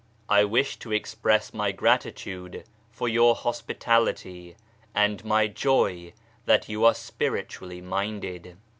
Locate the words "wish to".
0.45-0.91